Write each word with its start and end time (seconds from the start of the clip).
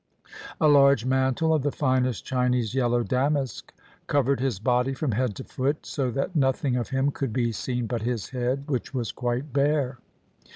A 0.59 0.67
large 0.67 1.05
mantle 1.05 1.53
of 1.53 1.61
the 1.61 1.71
finest 1.71 2.25
Chinese 2.25 2.73
yellow 2.73 3.03
damask 3.03 3.71
covered 4.07 4.39
his 4.39 4.57
body 4.57 4.95
from 4.95 5.11
head 5.11 5.35
to 5.35 5.43
foot, 5.43 5.85
so 5.85 6.09
that 6.09 6.35
nothing 6.35 6.75
of 6.75 6.89
him 6.89 7.11
could 7.11 7.31
be 7.31 7.51
seen 7.51 7.85
but 7.85 8.01
his 8.01 8.29
head, 8.31 8.63
which 8.65 8.95
was 8.95 9.11
quite 9.11 9.53
bare. 9.53 9.99